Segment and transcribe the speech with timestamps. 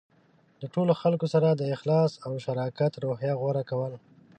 [0.61, 3.93] د ټولو خلکو سره د اخلاص او شراکت روحیه غوره کول.